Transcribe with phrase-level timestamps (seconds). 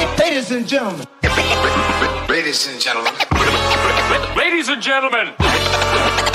[0.00, 1.06] Ladies and gentlemen.
[2.26, 3.12] Ladies and gentlemen.
[4.34, 5.34] Ladies and gentlemen.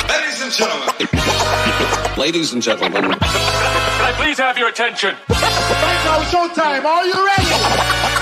[0.07, 2.15] Ladies and gentlemen.
[2.15, 3.01] Ladies and gentlemen.
[3.01, 5.15] Can I please have your attention?
[5.29, 6.85] Right now, showtime.
[6.85, 7.49] Are you ready?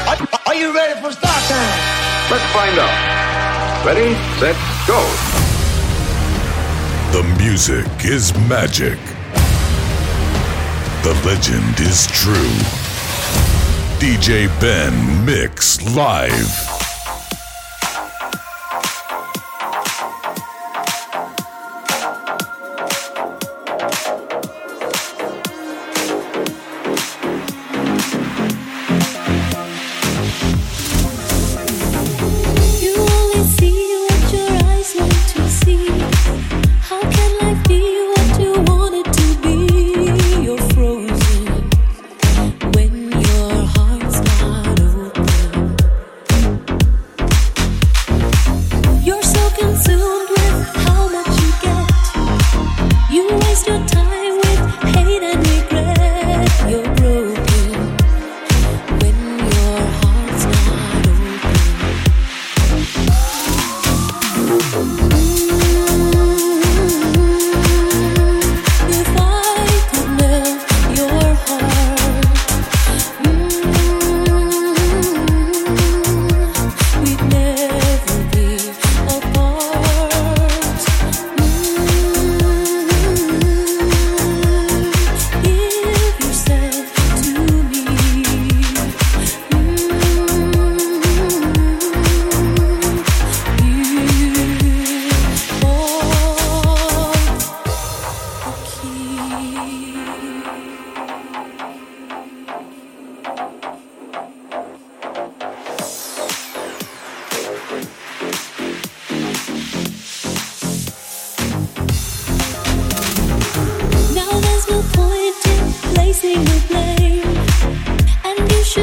[0.07, 0.17] Are,
[0.47, 1.79] are you ready for start time?
[2.31, 3.85] Let's find out.
[3.85, 4.55] Ready, set,
[4.87, 4.99] go.
[7.11, 8.97] The music is magic.
[11.03, 12.82] The legend is true.
[14.03, 16.72] DJ Benn Mix Live.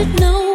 [0.00, 0.49] should know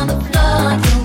[0.00, 0.99] on the floor.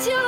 [0.00, 0.27] 清了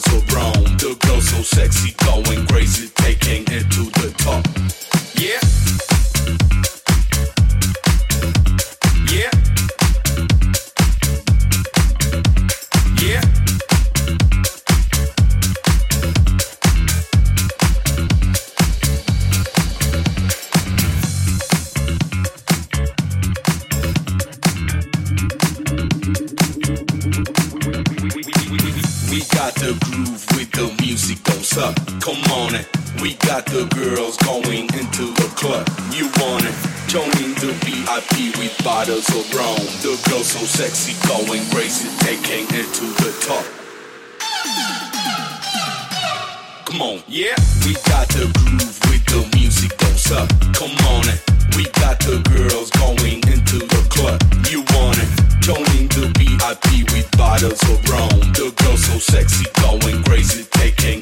[0.00, 0.64] so grown.
[0.78, 4.44] The girl so sexy, going crazy, taking it to the top.
[5.14, 6.73] Yeah.
[33.04, 35.68] We got the girls going into the club.
[35.92, 36.56] You want it?
[36.88, 39.60] Joining the VIP with bottles of rum.
[39.84, 43.44] The girls so sexy, going crazy, taking it to the top.
[46.64, 47.36] Come on, yeah.
[47.68, 50.32] We got the groove with the music goes up.
[50.56, 51.20] Come on, it.
[51.60, 54.16] We got the girls going into the club.
[54.48, 55.24] You want it?
[55.44, 58.32] Joining the VIP with bottles of rum.
[58.32, 60.93] The girls so sexy, going crazy, taking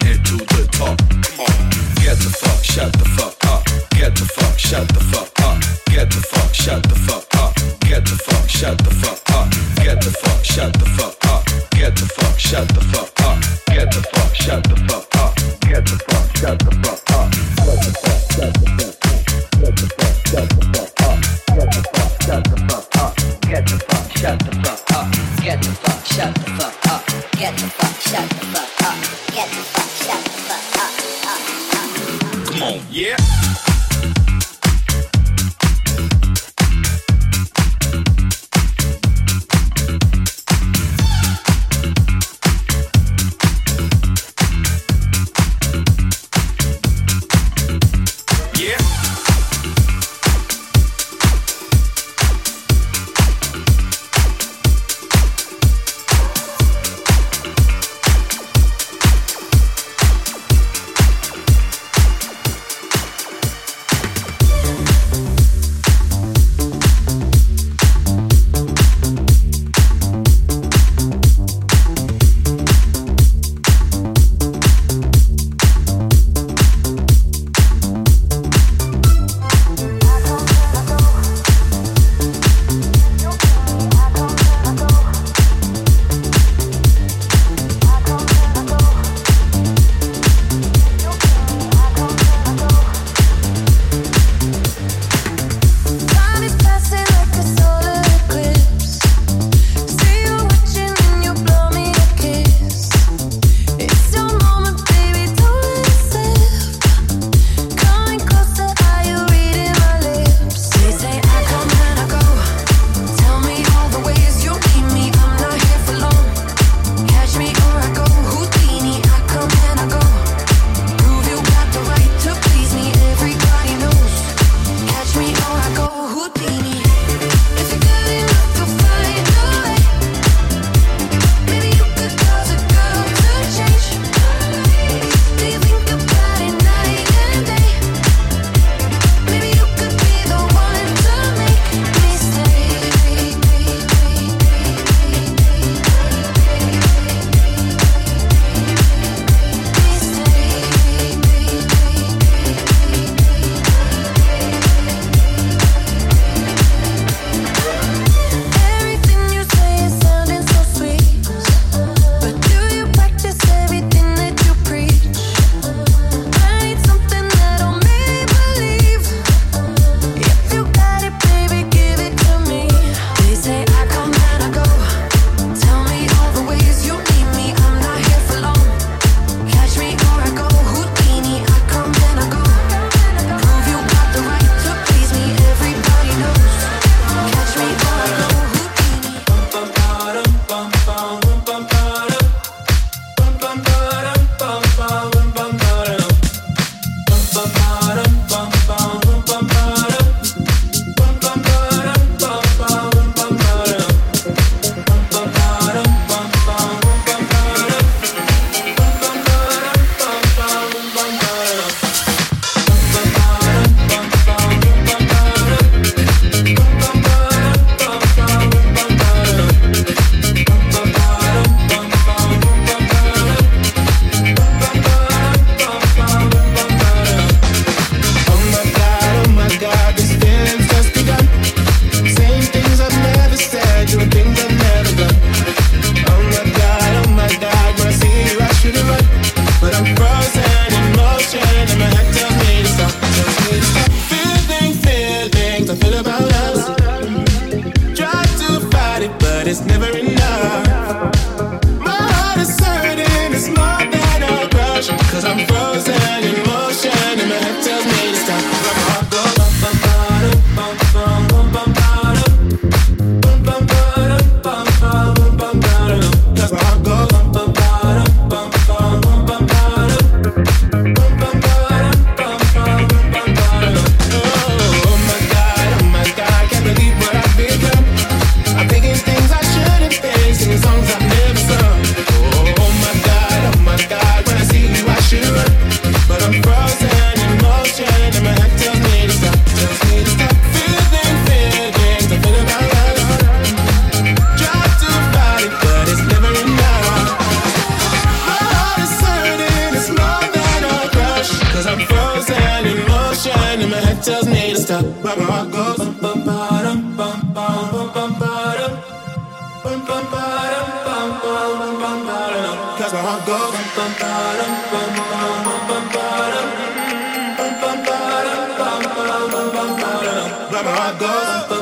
[321.53, 321.62] Bum,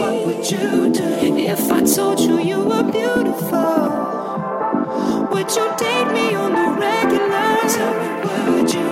[0.00, 1.04] what would you do
[1.36, 4.04] if i told you you were beautiful?
[5.32, 7.48] Would you date me on the regular?
[8.28, 8.88] Or would you?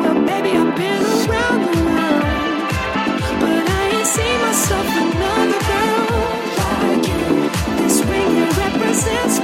[0.00, 1.60] Well maybe i'm being around
[7.78, 8.32] this ring
[8.64, 9.43] represents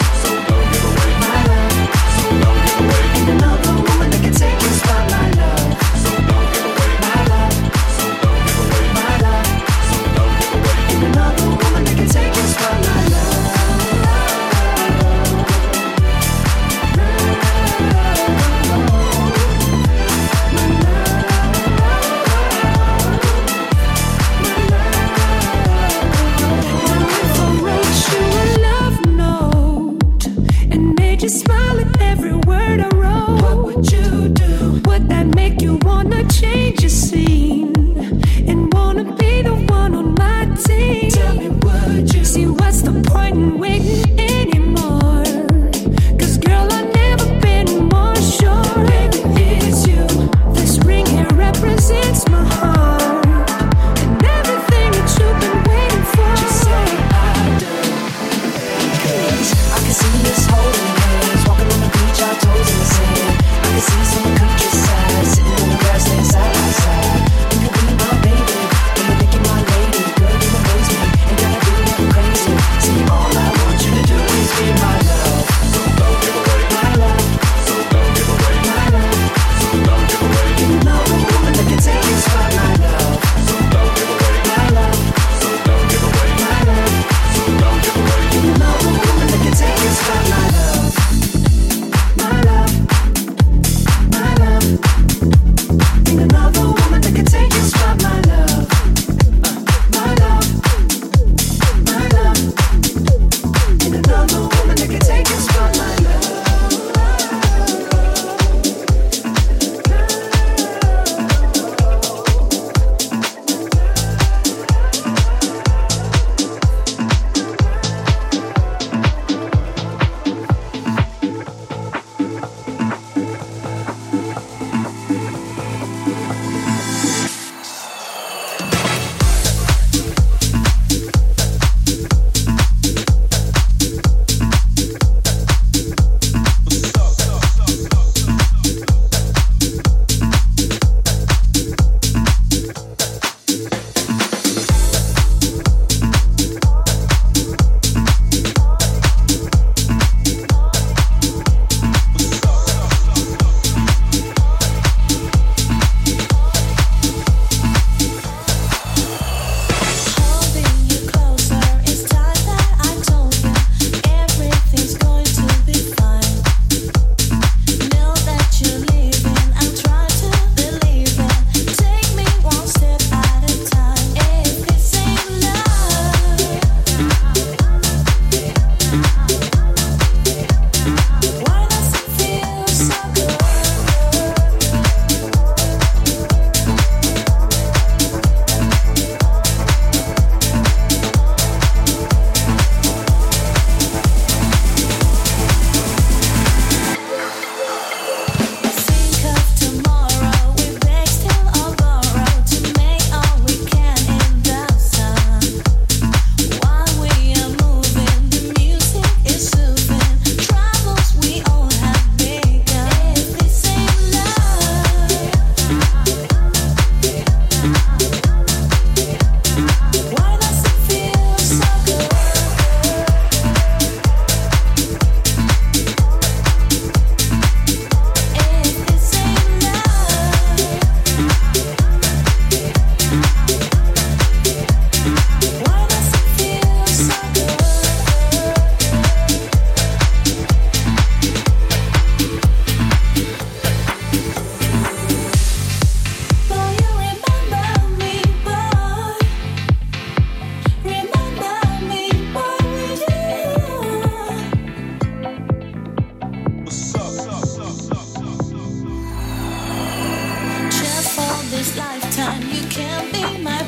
[261.61, 262.41] this lifetime.
[262.49, 263.60] You can't be my